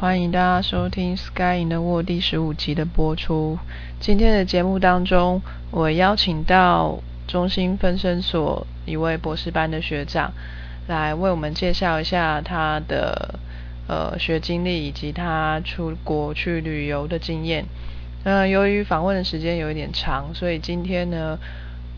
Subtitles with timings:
[0.00, 3.58] 欢迎大家收听《Sky in the World》第十五集的播出。
[4.00, 5.40] 今天的节目当中，
[5.70, 6.98] 我邀请到
[7.28, 10.32] 中心分身所一位博士班的学长，
[10.88, 13.38] 来为我们介绍一下他的
[13.86, 17.64] 呃学经历以及他出国去旅游的经验。
[18.24, 21.38] 呃，由于访问的时间有一点长，所以今天呢。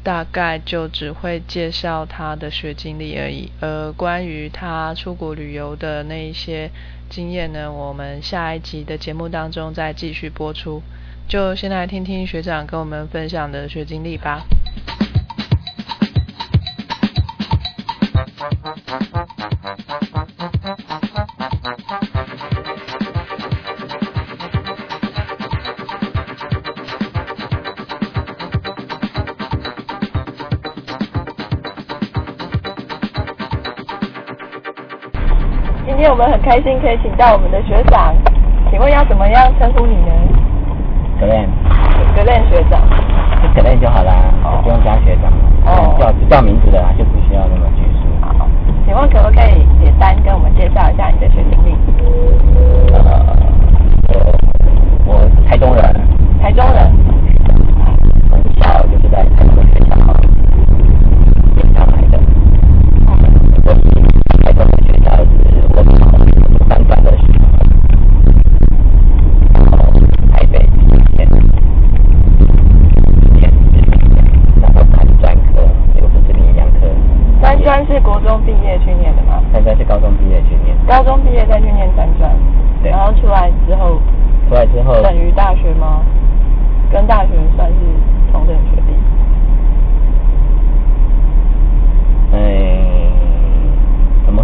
[0.06, 6.70] 大概就只会介绍他的学经历而已，而关于他出国旅游的那一些
[7.10, 10.80] 经验呢，我们下一集的节目当中再继续播出。
[11.26, 14.46] 就先来听听学长跟我们分享的学经历吧。
[36.46, 38.14] 开心可以请到我们的学长，
[38.70, 40.12] 请问要怎么样称呼你呢？
[41.18, 41.44] 格练，
[42.14, 42.80] 格练学长，
[43.42, 44.14] 就格练就好啦，
[44.62, 45.32] 不用加学长，
[45.66, 46.90] 哦，叫叫名字的啦，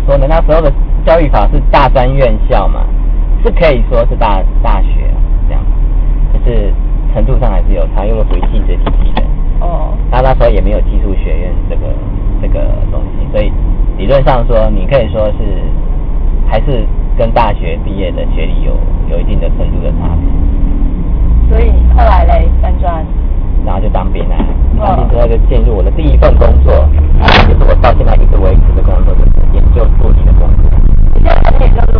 [0.07, 0.27] 说呢？
[0.29, 0.73] 那时候的。
[1.05, 2.87] 教育法是大专院校嘛，
[3.45, 5.13] 是可以说是大大学
[5.49, 5.61] 这样，
[6.33, 6.73] 可是
[7.13, 9.23] 程度上还是有差，因为属于技职体系的。
[9.59, 9.99] 哦。
[10.12, 11.93] 他那时候也没有技术学院这个
[12.41, 12.61] 这个
[12.93, 13.51] 东西，所以
[13.99, 15.59] 理论上说，你可以说是
[16.47, 16.87] 还是
[17.19, 18.79] 跟大学毕业的学历有
[19.11, 21.51] 有一定的程度的差别。
[21.51, 23.05] 所以后来嘞，三专。
[23.65, 24.34] 然后就当兵了，
[24.78, 26.89] 当兵之后就进入我的第一份工作，
[27.49, 30.71] 就是我到现在一直维持的工作，就是研究助理的工作。
[31.15, 31.99] 现在还是研究助？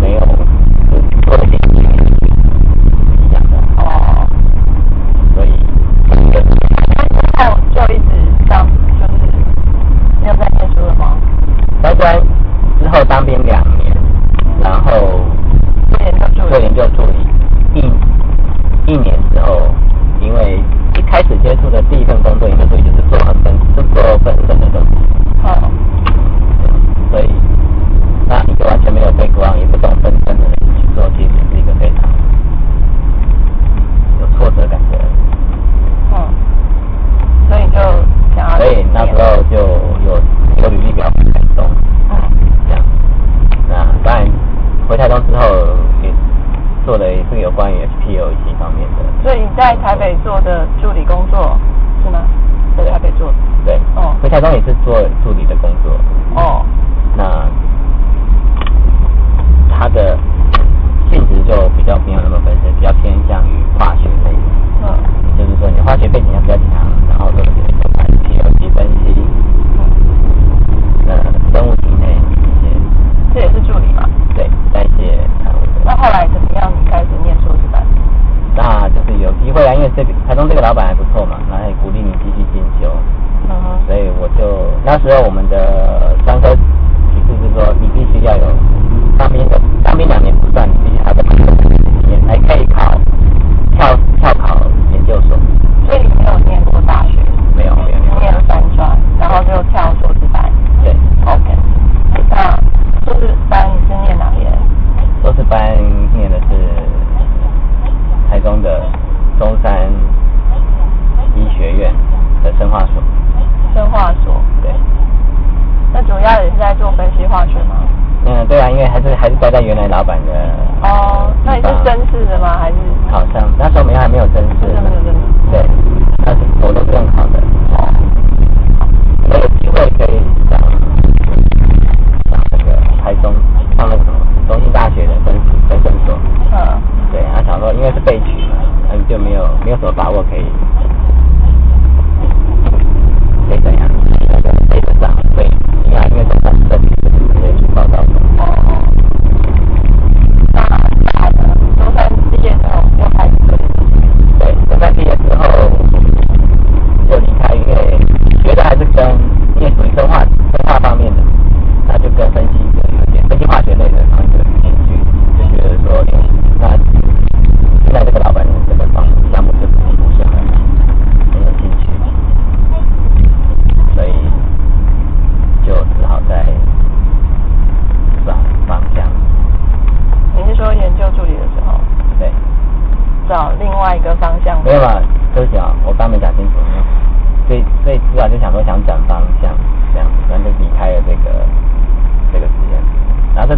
[0.00, 0.20] 没有，
[1.26, 1.82] 做的点一
[3.32, 3.56] 样的。
[3.76, 4.11] 哦。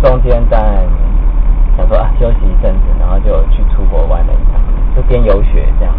[0.04, 0.84] 中间在
[1.78, 4.60] 想说啊休息一阵子，然后就去出国玩了一趟，
[4.94, 5.94] 这边有雪这样，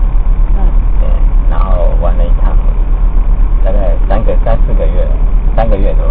[0.54, 0.62] 嗯，
[1.02, 1.10] 对，
[1.50, 2.56] 然后玩了一趟，
[3.64, 5.08] 大概三个三四个月，
[5.56, 6.06] 三个月多，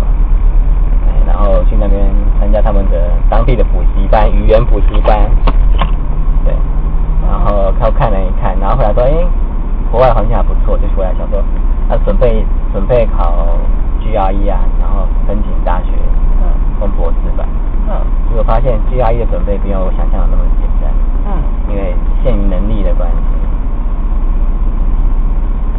[1.25, 2.03] 然后去那边
[2.41, 5.31] 参加他们的当地的补习班，语言补习班，
[6.45, 6.53] 对，
[7.23, 9.25] 然后看了看一看，然后回来说，哎，
[9.93, 11.39] 国外环境还不错，就回来想说，
[11.89, 13.47] 啊准备准备考
[14.03, 15.93] GRE 啊，然后申请大学，
[16.43, 16.51] 嗯，
[16.81, 17.47] 攻博士吧。
[17.89, 20.91] 嗯，结果发现 GRE 的准备没有我想象的那么简单，
[21.27, 21.31] 嗯，
[21.71, 23.17] 因为限于能力的关系。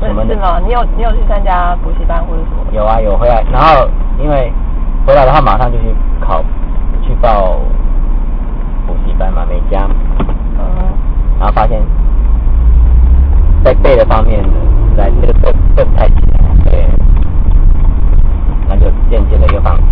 [0.05, 0.59] 什么是吗？
[0.65, 2.65] 你有你有去参加补习班或者什么？
[2.71, 3.89] 有啊，有回来，然后
[4.21, 4.51] 因为
[5.05, 6.43] 回来的话，马上就去考。
[7.05, 7.59] 去报
[8.87, 9.87] 补习班嘛，没加，
[10.57, 10.65] 嗯，
[11.37, 11.79] 然后发现，
[13.63, 14.43] 在背的方面，
[14.97, 16.87] 在这个背背不太起来，对，
[18.67, 19.83] 那就间接的又放弃。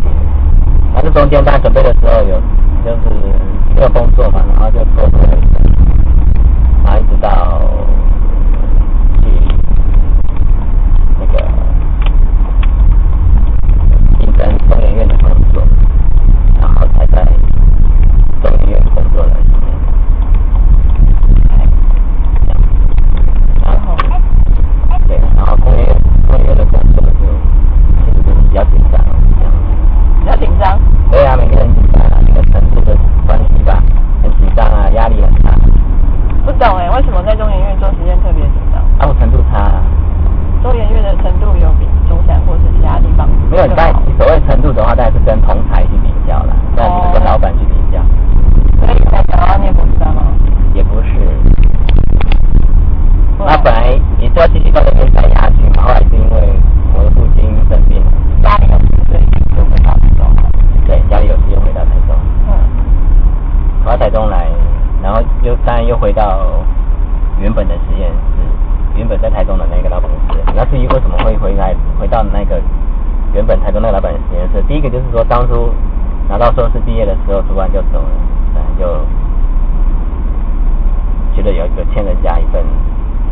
[0.96, 2.42] 那这中间在准备的时候有，
[2.84, 3.10] 就是
[3.80, 5.60] 要工作嘛，然后就做了一下，
[6.84, 7.30] 然后一直到
[9.22, 9.28] 去
[11.20, 11.34] 那个
[14.20, 15.64] 竞争中研院的工作。
[16.60, 17.24] 然后才在
[18.42, 19.68] 中医院工作了一年，
[23.64, 23.96] 然后
[25.08, 25.88] 对，然后中医院
[26.28, 27.12] 中医院的工作就
[28.00, 29.00] 其实就是比较紧张，
[29.38, 29.52] 这样
[30.20, 30.80] 比较紧张。
[31.12, 33.84] 对啊，每个人紧张啊，这个程度的关系吧，
[34.24, 35.52] 很紧张啊，压力很大。
[36.46, 38.82] 不懂哎，为什么在中研院做实验特别紧张？
[38.98, 39.70] 啊，我程度差。
[40.64, 43.28] 中研院的程度有比中山或是其他地方？
[43.52, 48.02] 没有，但所谓程度的话，当然是跟同才去比较了，但不是跟老板去比较。
[48.80, 50.24] 所以才想要念博士班吗？
[50.74, 51.12] 也不是。
[53.38, 56.56] 那本来你说继续到那边待下去，后来是因为
[56.96, 58.02] 我的父亲生病，
[58.42, 59.26] 家里有事，所以
[59.58, 60.34] 就回到台中。
[60.88, 62.16] 对，家里有事又回到台中。
[62.48, 62.56] 嗯。
[63.84, 64.48] 回到台中来，
[65.04, 66.64] 然后又当然又回到
[67.38, 68.40] 原本的实验室。
[68.96, 72.62] 原本在台中的那个老板公司，那至于为什么会回来回到那个
[73.34, 75.74] 原本台中那个老板实验室，第一个就是说当初
[76.30, 78.86] 拿到硕士毕业的时候，突然就走了，就
[81.36, 82.62] 觉得有有欠人家一份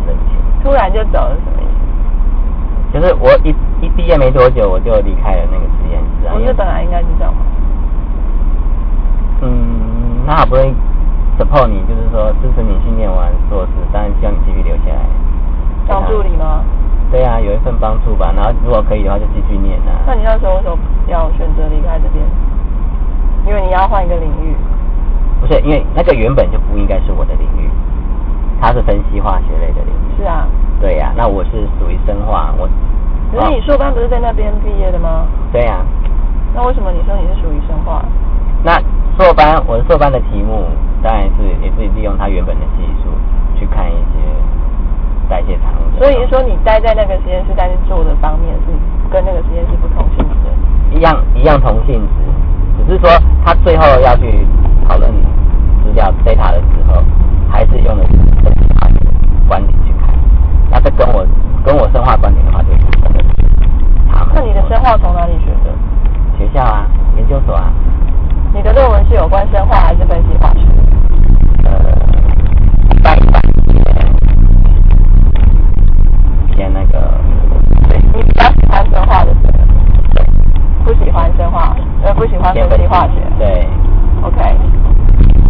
[0.07, 0.38] 人情。
[0.63, 1.65] 突然就走了什么意
[2.93, 2.99] 思？
[2.99, 3.55] 就是我一
[3.85, 6.27] 一毕业没多久，我就离开了那个实验室。
[6.29, 7.41] 不是本来应该是这样吗？
[9.41, 10.74] 嗯，那好不容易
[11.39, 15.05] support 你，就是说支持你去念完硕士，当然希望你继续留下来。
[15.88, 16.63] 当助理吗？
[17.10, 18.31] 对啊，有一份帮助吧。
[18.36, 20.05] 然后如果可以的话，就继续念啊。
[20.05, 22.24] 那你那时候为什么要选择离开这边？
[23.48, 24.55] 因为你要换一个领域。
[25.41, 27.67] 不是，因为那个原本就不应该是我的领域，
[28.62, 30.21] 它是分析化学类的领域。
[30.21, 30.48] 是啊。
[30.79, 32.69] 对呀，那我是属于生化，我。
[33.33, 35.25] 可是你硕班不是在那边毕业的吗？
[35.51, 35.83] 对呀。
[36.53, 38.05] 那为什么你说你是属于生化？
[38.63, 38.79] 那
[39.17, 40.65] 硕班，我的硕班的题目
[41.01, 43.10] 当然是也是利用它原本的技术
[43.57, 44.21] 去看一些。
[45.29, 45.98] 代谢产物。
[45.98, 48.74] 所以说你待在那个实验室，但是做的方面是
[49.10, 50.98] 跟那个实验室不同性质。
[50.98, 53.10] 一样一样同性质，只是说
[53.45, 54.45] 他最后要去
[54.91, 57.01] 讨论资料 data 的时候，
[57.50, 58.12] 还是用的是
[58.43, 58.89] 生化
[59.48, 60.13] 观点去看。
[60.69, 61.25] 那这跟我
[61.63, 62.79] 跟我生化观点的话，就真
[63.13, 63.33] 的是
[64.12, 64.33] 他们。
[64.36, 65.71] 那你的生化从哪里学的？
[66.38, 67.71] 学校啊，研究所啊。
[68.53, 70.67] 你的论文是有关生化还是分析化学？
[71.63, 71.71] 呃，
[72.89, 73.39] 一半一半。
[76.74, 77.00] 那个，
[78.13, 79.31] 你比较喜欢生化的，
[80.83, 83.13] 不喜欢生化，呃，不喜欢分析化学。
[83.39, 83.67] 对
[84.21, 84.57] ，OK。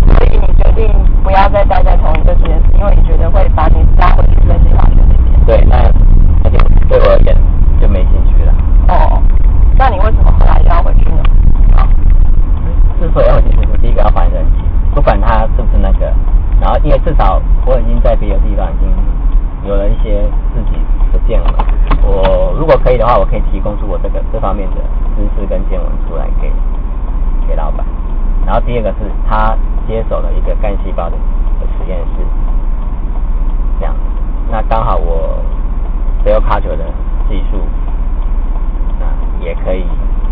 [0.07, 0.89] 所以你决定
[1.21, 5.45] 不要再待在同一个实验室，因为你觉得会把你拉回去分析化学那边。
[5.45, 5.77] 对，那
[6.43, 6.57] 那就
[6.87, 7.35] 对我而言
[7.79, 8.53] 就没兴趣了。
[8.87, 9.21] 哦，
[9.77, 11.21] 那你为什么后来要回去呢？
[11.75, 11.87] 啊，
[12.99, 16.11] 之所以要回去，就是第一个要还人情，不管他是不是那个，
[16.61, 18.89] 然后因为至少我已经在别的地方已经。
[19.63, 20.71] 有了一些自己
[21.13, 21.53] 的见闻，
[22.01, 24.77] 我如果可以的话，我可以提供出我这个这方面的
[25.15, 26.51] 知识跟见闻出来给
[27.47, 27.85] 给老板。
[28.43, 29.55] 然后第二个是他
[29.91, 31.17] 接手了一个干细胞的
[31.77, 32.23] 实验室，
[33.79, 33.93] 这样，
[34.49, 35.37] 那刚好我
[36.23, 36.85] cell culture 的
[37.27, 37.59] 技术
[39.01, 39.83] 啊也可以。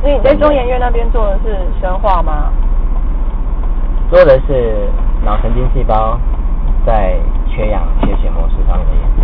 [0.01, 2.53] 所以你在中研院那边做的是生化吗？
[4.09, 4.87] 做的是
[5.25, 6.17] 脑神经细胞
[6.85, 7.19] 在。
[7.51, 9.23] 缺氧、缺血模式上面的研究，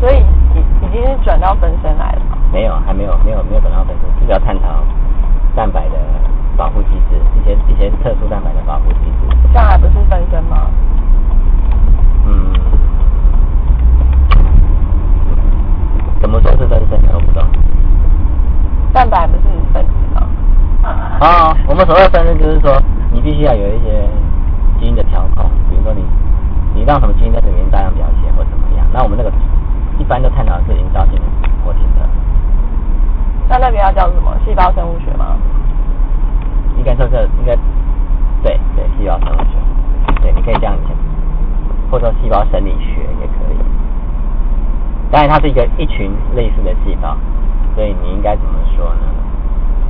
[0.00, 2.22] 所以已已经是转到分身来了？
[2.52, 4.68] 没有，还没有，没有，没有转到分身，是要探讨
[5.56, 5.96] 蛋白的
[6.56, 9.36] 保护机制，一些一些特殊蛋白的保护机制。
[9.52, 10.70] 这样还不是分身吗？
[12.26, 12.52] 嗯，
[16.20, 16.98] 怎么说是分身？
[17.12, 17.44] 我不懂。
[18.92, 19.42] 蛋白不是
[19.72, 20.28] 分子吗？
[21.20, 22.80] 啊，我们所谓的分身就是说，
[23.12, 24.08] 你必须要有一些
[24.80, 26.04] 基因的调控，比如说你。
[26.76, 28.84] 你让什么基因在里面大量表现或怎么样？
[28.92, 29.30] 那我们那个
[29.96, 31.20] 一般都探讨的是营造性的
[31.64, 32.04] 活性的。
[33.48, 34.36] 那那个要叫什么？
[34.44, 35.36] 细胞生物学吗？
[36.76, 37.54] 应该说是应该
[38.42, 39.56] 对对细胞生物学，
[40.22, 40.92] 对，你可以这样讲，
[41.90, 43.56] 或者说细胞生理学也可以。
[45.10, 47.16] 当然，它是一个一群类似的细胞，
[47.74, 49.02] 所以你应该怎么说呢？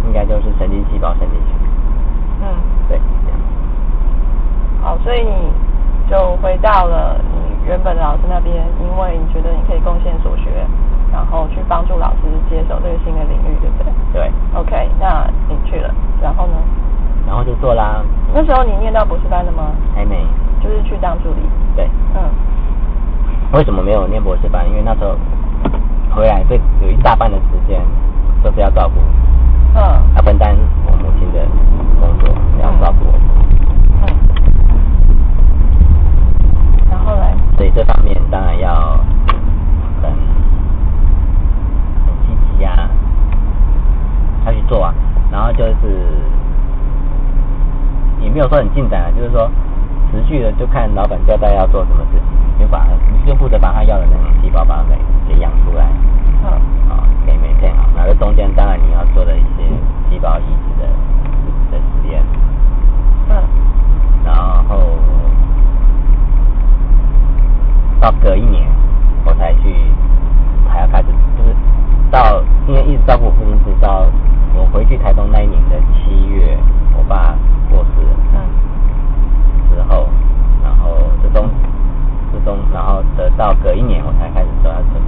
[0.06, 1.54] 应该就是神经细胞生理学。
[2.42, 2.46] 嗯，
[2.88, 3.40] 对，这样。
[4.82, 5.50] 好，所以你
[6.10, 10.50] 就回到了你原本的老师那边，因为你觉得你可以贡献所学，
[11.14, 13.92] 然后去帮助老师接手这个新的领域，对不对？
[14.12, 16.54] 对，OK，那你去了，然后呢？
[17.24, 18.02] 然后就做啦，
[18.34, 19.70] 那时候你念到博士班了吗？
[19.94, 20.26] 还没。
[20.60, 21.40] 就是去当助理。
[21.76, 22.22] 对，嗯
[23.52, 24.66] 为什么没有念博士班？
[24.68, 25.14] 因为那时候
[26.10, 27.80] 回来，这有一大半的时间
[28.42, 28.94] 都是要照顾，
[29.74, 29.80] 嗯
[30.16, 30.56] 要分担
[30.86, 31.46] 我母亲的
[32.00, 32.28] 工作，
[32.62, 33.12] 要照顾我。
[34.02, 34.08] 嗯。
[36.90, 37.26] 然后嘞？
[37.56, 38.98] 所以这方面当然要
[40.00, 40.10] 很
[42.06, 42.88] 很积极啊，
[44.46, 44.94] 要去做啊。
[45.30, 46.22] 然后就是
[48.20, 49.50] 也没有说很进展啊，就是说
[50.12, 55.88] 持续的就看老板交代要做什么事情，就把你就负责把他要的那种细胞把它给给养出来，
[56.44, 56.52] 嗯
[56.92, 57.88] 啊，给没骗好。
[57.96, 59.64] 然后中间当然你要做的一些
[60.10, 60.86] 细胞移植的
[61.72, 62.22] 的实验，
[63.30, 63.36] 嗯
[64.24, 64.98] 然后
[67.98, 68.68] 到隔一年
[69.24, 69.74] 我才去，
[70.68, 71.06] 还要开始，
[71.38, 71.56] 就是
[72.10, 74.06] 到因为一直照顾父亲，直到
[74.54, 76.56] 我回去台东那一年的七月，
[76.96, 77.34] 我爸
[77.70, 78.40] 过世了嗯
[79.70, 80.08] 之后，
[80.62, 81.48] 然后这中
[82.32, 85.02] 这中，然后得到隔一年我才开始说要准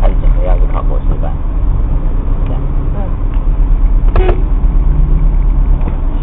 [0.00, 1.30] 开始准备要去考博士班，
[2.46, 2.62] 这样。
[4.14, 4.20] 嗯。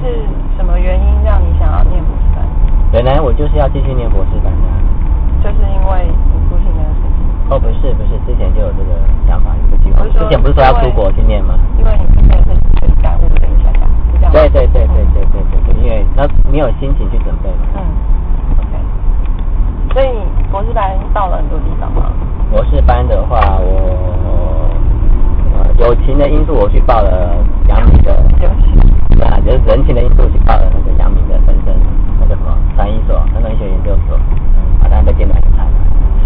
[0.02, 0.26] 是
[0.58, 2.46] 什么原因让你想要念博士班？
[2.92, 4.76] 本来我就是要继续念博士班的啊、
[5.44, 7.20] 就是因为你父亲那个事情。
[7.50, 8.96] 哦，不是不是，之前就有这个
[9.28, 10.04] 想法，有个计划。
[10.04, 11.58] 不是说要出国去念吗？
[11.80, 17.66] 因为你父亲的事情所以感悟了一下下，是这样吗对对对对对对对对，因为那你有心情去准备吗。
[17.74, 17.82] 嗯
[18.62, 18.78] ，OK。
[19.94, 22.14] 所以你博士班到了很多地方吗？
[22.52, 24.70] 博士班的话，我
[25.58, 27.34] 呃友情的因素我去报了
[27.68, 28.70] 杨迪的，对不起。
[29.18, 31.74] 对啊，就是人情的因素我去报了那个阳明的分身
[32.20, 34.16] 那个什么传医所，那个医学研究所，
[34.82, 35.74] 啊，当然被电得很惨了。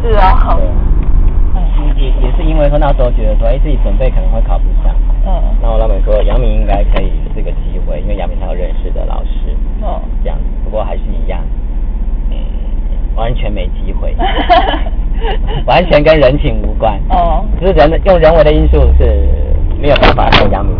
[0.03, 0.55] 是啊。
[0.57, 0.71] 对啊。
[1.97, 2.31] 也
[2.69, 4.95] 说那时候觉得说，哎，自己准备可能会考不上。
[5.25, 5.31] 嗯
[5.61, 10.01] 那我老板说，杨明应该可以是个机会，因为杨明他有认识的老师，哦。
[10.23, 10.43] 这样子。
[10.63, 11.41] 不过还是一样，
[12.29, 12.37] 嗯，
[13.15, 14.15] 完全没机会，
[15.65, 16.99] 完全跟人情无关。
[17.09, 19.27] 哦只是人的用人为的因素是
[19.81, 20.73] 没有办法让杨明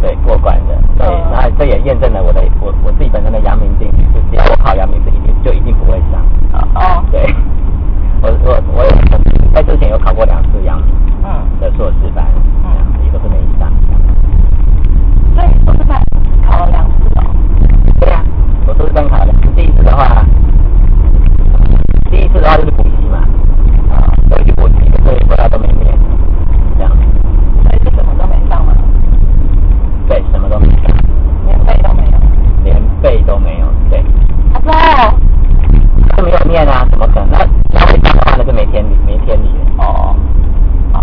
[0.00, 0.74] 对过关的。
[0.98, 4.02] 对，哦那这也验证了我的我我自己本身的阳明定律，
[4.36, 6.26] 是我考阳明是一定就一定不会上。
[6.74, 7.04] 哦。
[7.12, 7.22] 对，
[8.22, 8.90] 我我我有
[9.52, 11.46] 在之前有考过两次阳明嗯。
[11.60, 12.24] 的硕士班，
[12.64, 13.70] 嗯这样也都是没上。
[15.34, 16.02] 所以博士班
[16.42, 17.22] 考了两次哦。
[18.00, 18.22] 对啊，
[18.66, 20.24] 我硕士班考了两次，第一次的话，
[22.10, 23.18] 第一次的话就是补习嘛，
[23.92, 25.86] 啊，我去补习，所以回来都没念，
[26.78, 26.90] 这样，
[27.62, 28.72] 所以是什么都没上吗？
[30.08, 30.96] 对，什么都没上，
[31.46, 32.18] 免费都没有。
[32.64, 34.04] 连背都没有，对，
[34.52, 35.14] 好吧。
[36.16, 37.30] 就没有念啊，怎么可能？
[37.30, 37.38] 那
[37.72, 39.84] 那会上的话，那就没天理，没天理了。
[39.84, 40.14] 哦。
[40.92, 41.00] 好。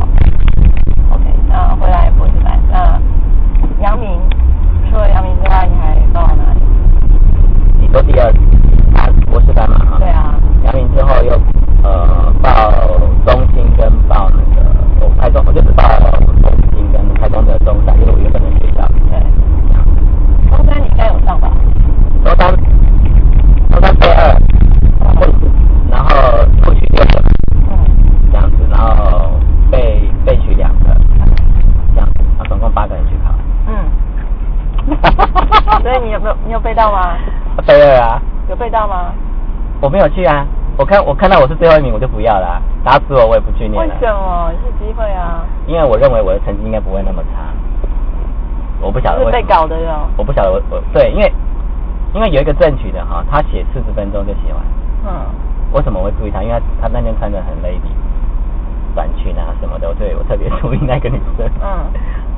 [1.10, 3.00] OK，那回来博士班，那
[3.82, 4.20] 阳明
[4.92, 6.62] 除了阳明之外，你还报了哪里？
[7.80, 8.27] 你说第二
[8.96, 10.36] 啊博士班嘛，哈对啊。
[10.66, 11.32] 阳明之后又
[11.84, 12.70] 呃报
[13.25, 14.70] 中心跟报那个
[15.01, 15.84] 我台中，我就只报
[16.44, 18.88] 中心跟台中的中山，就是我原本的学校。
[19.10, 19.20] 对。
[20.50, 21.50] 中山你应该有上吧？
[22.24, 22.54] 中山
[23.72, 24.34] 中山备二，
[25.16, 25.46] 或者是
[25.89, 26.10] 然后
[26.66, 27.22] 录取六个
[27.70, 27.77] 嗯。
[28.32, 29.32] 这样子，然后
[29.72, 30.96] 备备取两个
[31.94, 33.34] 这样子，啊总共八个人去考。
[33.68, 33.72] 嗯。
[35.84, 37.16] 所以你有没有你有背到吗？
[37.66, 39.13] 备二啊，有背到吗？
[39.88, 40.46] 我没有去啊，
[40.77, 43.96] 我看我看到我是最后一名，我就不要了啊、打死我我也不去念为了。
[44.01, 44.51] 什么？
[44.60, 45.46] 是机会啊。
[45.65, 47.56] 因为我认为我的成绩应该不会那么差，
[48.82, 50.10] 我不晓得是被搞的哟。
[50.17, 51.32] 我不晓得我我对，因为
[52.13, 54.62] 因为有一个正取的哈，他写四十分钟就写完，
[55.08, 55.12] 嗯。
[55.72, 56.44] 为什么我会注意他？
[56.44, 57.96] 因为他他那天穿的很 lady，
[58.94, 61.48] 短裙啊什么的，对我特别注意那个女生。
[61.63, 61.88] 嗯。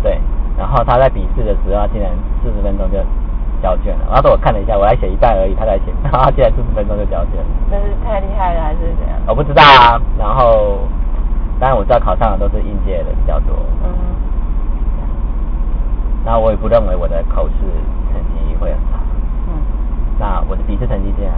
[0.03, 0.21] 对，
[0.55, 2.11] 然后他在笔试的时候，他竟然
[2.43, 2.99] 四十分钟就
[3.61, 4.05] 交卷了。
[4.07, 7.49] 然后说我看了一下，我还写一半而已，他才写， 然后他竟然四十分钟就交卷了。
[7.71, 9.19] 那是太厉害了还是怎样？
[9.27, 10.87] 我不知道啊，然后
[11.59, 13.89] 当然我知道考上的都是应届的比较多，嗯。
[16.25, 17.55] 然后我也不认为我的口试
[18.11, 18.99] 成绩会很差。
[19.47, 19.53] 嗯。
[20.19, 21.33] 那我的笔试成绩竟然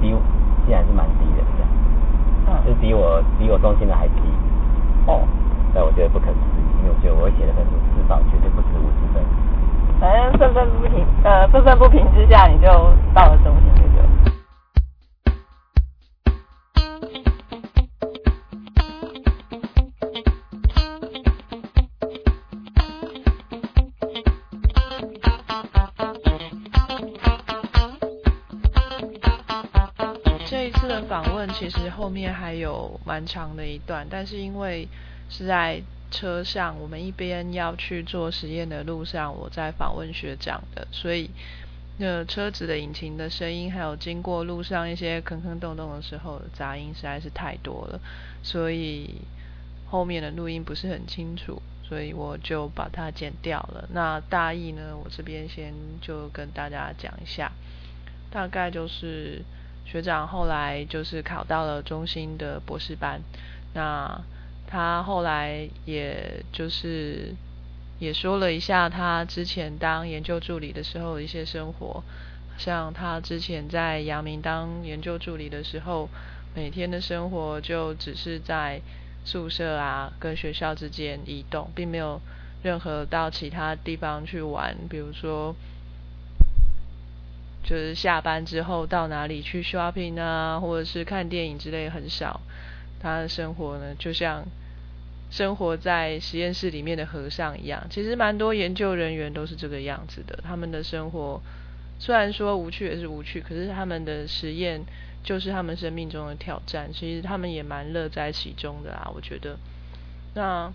[0.00, 0.20] 比我
[0.66, 2.80] 竟然是蛮低的，这样，就是嗯。
[2.80, 4.20] 比我比我中心的还低。
[5.06, 5.22] 哦。
[5.74, 9.22] 但我觉得不可思议，因为我觉得我会写的分数至少绝对不止五十分。
[10.00, 12.68] 反正愤愤不平，呃，愤愤不平之下，你就
[13.12, 13.88] 到了中心这个。
[30.46, 34.88] 这一次的访问其实后面还有蛮长的一段，但是因为
[35.28, 41.30] 是在车上，我们一边要去做实验的路上，我在访问学长的，所以
[41.98, 48.00] 那车子的引擎的声音，还有经过路上一些坑坑洞洞的时候，杂音实在是太多了，
[48.42, 49.20] 所以
[49.86, 53.88] 后面的录音不是很清楚，所以我就把它剪掉了。
[53.92, 57.52] 那大意呢，我这边先就跟大家讲一下，
[58.30, 59.42] 大概就是
[59.84, 63.20] 学长后来就是考到了中心的博士班，
[63.74, 64.20] 那。
[64.70, 67.34] 他后来也就是
[67.98, 72.02] 也说了一下他之前当研究助理的时候一些生活，
[72.58, 76.08] 像他之前在阳明当研究助理的时候，
[76.54, 78.80] 每天的生活就只是在
[79.24, 82.20] 宿舍啊跟学校之间移动，并没有
[82.62, 85.54] 任何到其他地方去玩，比如说
[87.62, 92.40] 就是下班之后到哪里去 shopping 啊，或者是看电影之类很少。
[93.00, 94.44] 他的生活呢，就像
[95.30, 97.86] 生活在实验室里面的和尚一样。
[97.90, 100.38] 其实蛮多研究人员都是这个样子的。
[100.42, 101.40] 他们的生活
[101.98, 104.80] 虽然说无趣也是无趣，可是他们的实验
[105.22, 106.90] 就是他们生命中的挑战。
[106.92, 109.58] 其实他们也蛮乐在其中的啊，我觉得。
[110.34, 110.72] 那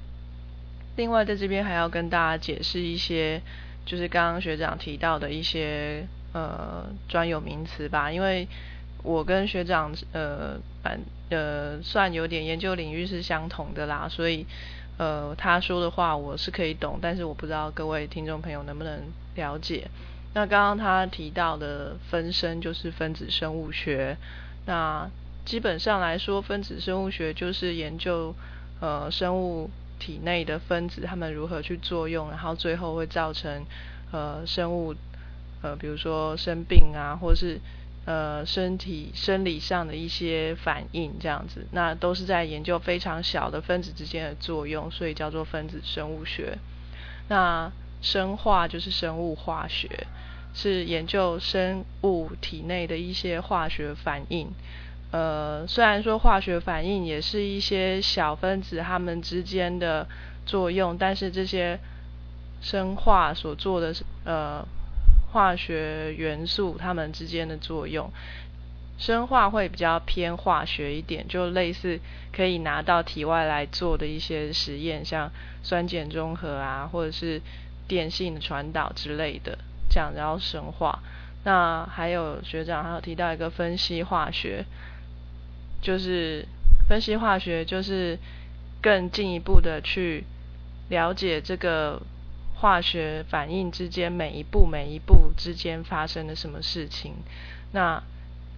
[0.96, 3.42] 另外在这边还要跟大家解释一些，
[3.86, 8.48] 就是刚刚学长提到的一些呃专有名词吧，因为。
[9.04, 10.98] 我跟学长呃，反
[11.30, 14.46] 呃算有点研究领域是相同的啦，所以
[14.98, 19.02] 呃他说的话我是可以懂，但是我不知道各位听众朋友能不能
[19.36, 19.90] 了解。
[20.34, 24.18] 那刚刚他提到的分身就是分子生物学，
[24.66, 25.10] 那
[25.44, 28.34] 基本上来说，分子生物学就是研究
[28.80, 33.66] 呃生物体内的分子，它们如何去作用，然后最后会造成
[34.14, 34.96] 呃生物
[35.62, 37.60] 呃比如说生病啊，或是。
[38.06, 46.58] 呃，身体生理上的一些反应，这样子，那都是在研究非常小的分子之间的作用，所以叫做分子生物学。
[47.30, 50.06] 那生化就是生物化学，
[50.54, 54.52] 是研究生物体内的一些化学反应。
[55.12, 60.06] 呃，虽然说化学反应也是一些小分子它们之间的
[60.46, 61.80] 作用，但是这些
[62.60, 64.68] 生化所做的呃。
[65.34, 68.08] 化学元素它们之间的作用，
[69.00, 72.00] 生化会比较偏化学一点，就类似
[72.32, 75.32] 可以拿到体外来做的一些实验，像
[75.64, 77.42] 酸碱中和啊，或者是
[77.88, 79.58] 电信传导之类的，
[79.90, 81.00] 这样然后生化。
[81.44, 84.64] 那还有学长还有提到一个分析化学，
[85.82, 86.48] 就是
[86.88, 88.20] 分析化学就是
[88.82, 90.24] 更进一步的去
[90.90, 92.00] 了解这个。
[92.64, 97.12] 化学反应之间每一步每一步之间发生了什么事情？
[97.74, 98.02] 那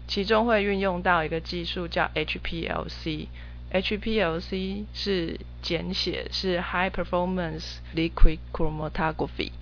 [0.08, 3.26] 其中会运用到一个技术叫 HPLC。
[3.72, 9.54] HPLC 是简写，是 High Performance Liquid Chromatography，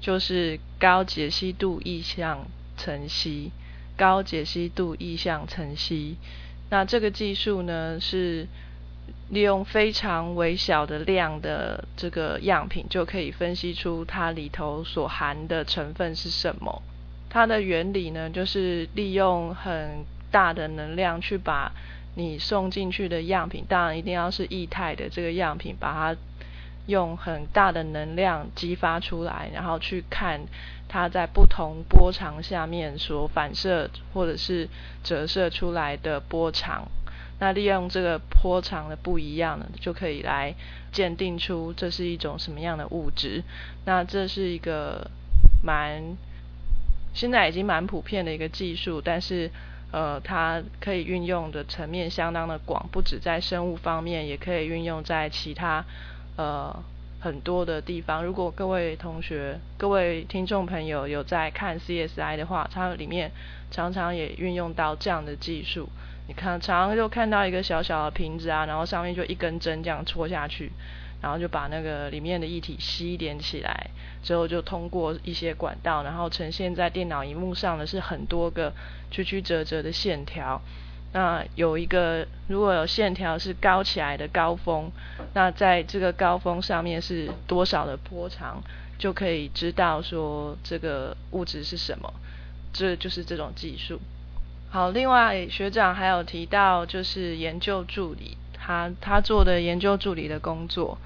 [0.00, 3.52] 就是高解析度意向层析。
[3.96, 6.16] 高解析度意向层析。
[6.70, 8.48] 那这个技术呢是。
[9.32, 16.82] 利用非常微小的量的这个样品，就可以分析出它里头所含的成分是什么。
[17.30, 21.72] 它的原理呢，就是利用很大的能量去把
[22.14, 26.20] 你送进去的样品，当然一定要是液态的这个样品，把它
[26.86, 30.42] 用很大的能量激发出来，然后去看
[30.86, 34.68] 它在不同波长下面所反射或者是
[35.02, 36.86] 折射出来的波长。
[37.42, 40.54] 那利用这个波长的不一样呢，就可以来
[40.92, 43.42] 鉴定出这是一种什么样的物质。
[43.84, 45.10] 那这是一个
[45.60, 46.16] 蛮
[47.12, 49.50] 现在已经蛮普遍的一个技术，但是
[49.90, 55.84] 呃，它可以运用的层面相当的广，不止在生物方面，也可以运用在其他
[56.36, 56.72] 呃
[57.18, 58.24] 很多的地方。
[58.24, 63.32] 如果各位同学、各位听众朋友有在看 CSI 的话，它里面
[63.72, 65.88] 常常也运用到这样的技术。
[66.28, 70.70] 你看，常常就看到一个小小的瓶子啊，然后上面就一根针这样戳下去，
[71.20, 73.90] 然后就把那个里面的液体吸点起来，
[74.22, 78.72] 之后就通过一些管道，然后呈现在电脑荧幕上的是很多个
[79.10, 80.60] 曲曲折折的线条。
[81.12, 84.90] 那有一个如果有线条是高起来的高峰，
[85.34, 88.62] 那在这个高峰上面是多少的波长，
[88.96, 92.10] 就可以知道说这个物质是什么。
[92.72, 94.00] 这就是这种技术。
[94.72, 100.96] 好，另外学长还有提到，就是研究助理，他他做的研究助理的工作。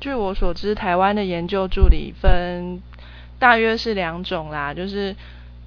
[0.00, 2.80] 据我所知，台湾的研究助理分
[3.38, 5.14] 大约是两种啦，就是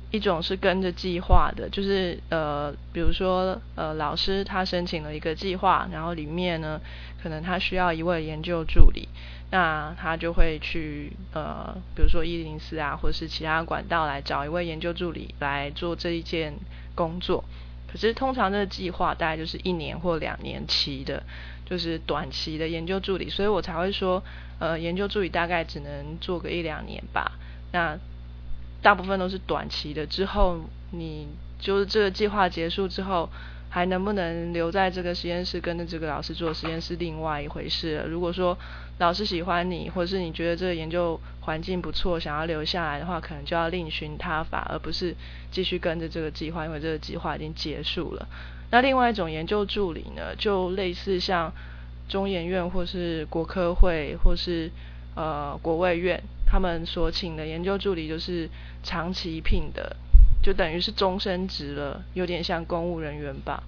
[0.10, 6.82] 一种是跟着计划的，就是呃，比如说呃，老师他申请了一个计划，然后里面呢，
[7.22, 9.08] 可能他需要一位研究助理，
[9.52, 16.56] 那他就会去呃，比如说一零四啊，或是其他管道来找一位研究助理来做这一件
[16.98, 17.46] 工作。
[17.90, 21.24] 可是通常这个计划大概就是一年或两年期的，
[21.66, 24.22] 就是短期的研究助理，所以我才会说，
[24.60, 27.32] 呃，研究助理大概只能做个一两年吧。
[27.72, 27.98] 那
[28.82, 30.60] 大部分都是短期的，之后
[30.92, 31.28] 你
[31.60, 33.30] 就是这个计划结束之后，
[33.70, 38.08] 还能不能留在这个实验室跟着这个老师做实验是另外一回事了。
[38.08, 38.58] 如果说
[39.00, 45.16] 老师喜欢你，或者是你觉得这个研究环境不错，想要留下来的话，可能就要另寻他法，而不是
[45.52, 48.28] 继续跟着这个计划，因为这个计划已经结束了。
[48.72, 51.54] 那另外一种研究助理呢，就类似像
[52.10, 54.72] 中研院或是国科会或是
[55.16, 56.22] 呃国卫院。
[56.50, 58.50] 他们所请的研究助理就是
[58.82, 59.98] 长期聘的，
[60.48, 63.62] 就等于是终身职了，有点像公务人员吧，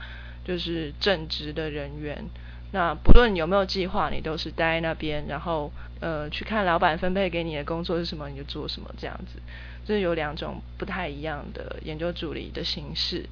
[0.46, 2.24] 就是正职的人员。
[2.72, 9.42] 那不论有没有计划，你都是待那边，然后呃去看老板分配给你的工作是什么，你就做什么这样子。
[9.86, 13.26] 这是有两种不太一样的研究助理的形式。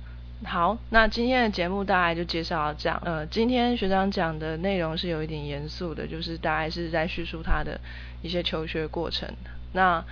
[0.44, 3.02] 好，那今天的节目大概就介绍到这样。
[3.06, 7.80] 呃，今天学长讲的内容是有一点严肃的，就是大概是在叙述他的
[8.22, 9.34] 一些求学过程。
[9.72, 10.04] 那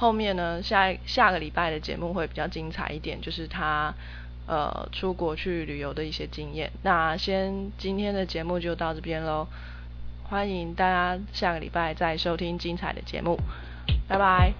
[0.00, 3.92] 后面呢，下下个礼拜的节目会比较精彩一点，就是他
[4.46, 6.72] 呃出国去旅游的一些经验。
[6.82, 9.46] 那先今天的节目就到这边喽，
[10.24, 13.38] 欢迎大家下个礼拜再收听精彩的节目，
[14.08, 14.54] 拜拜。